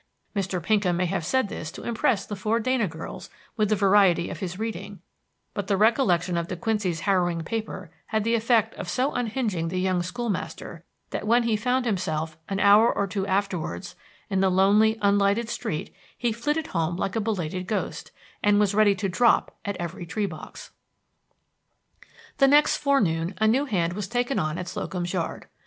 Mr. 0.35 0.59
Pinkham 0.63 0.97
may 0.97 1.05
have 1.05 1.23
said 1.23 1.47
this 1.47 1.71
to 1.71 1.83
impress 1.83 2.25
the 2.25 2.35
four 2.35 2.59
Dana 2.59 2.87
girls 2.87 3.29
with 3.55 3.69
the 3.69 3.75
variety 3.75 4.31
of 4.31 4.39
his 4.39 4.57
reading, 4.57 4.99
but 5.53 5.67
the 5.67 5.77
recollection 5.77 6.37
of 6.37 6.47
De 6.47 6.55
Quincey's 6.55 7.01
harrowing 7.01 7.43
paper 7.43 7.91
had 8.07 8.23
the 8.23 8.33
effect 8.33 8.73
of 8.79 8.89
so 8.89 9.13
unhinging 9.13 9.67
the 9.67 9.79
young 9.79 10.01
school 10.01 10.27
master 10.31 10.83
that 11.11 11.27
when 11.27 11.43
he 11.43 11.55
found 11.55 11.85
himself, 11.85 12.35
an 12.49 12.59
hour 12.59 12.91
or 12.91 13.05
two 13.05 13.27
afterwards, 13.27 13.95
in 14.27 14.39
the 14.39 14.49
lonely, 14.49 14.97
unlighted 15.03 15.49
street 15.49 15.93
he 16.17 16.31
flitted 16.31 16.65
home 16.65 16.95
like 16.97 17.15
a 17.15 17.21
belated 17.21 17.67
ghost, 17.67 18.09
and 18.41 18.59
was 18.59 18.73
ready 18.73 18.95
to 18.95 19.07
drop 19.07 19.55
at 19.63 19.77
every 19.77 20.07
tree 20.07 20.25
box. 20.25 20.71
The 22.39 22.47
next 22.47 22.77
forenoon 22.77 23.35
a 23.37 23.47
new 23.47 23.65
hand 23.65 23.93
was 23.93 24.07
taken 24.07 24.39
on 24.39 24.57
at 24.57 24.67
Slocum's 24.67 25.13
Yard. 25.13 25.45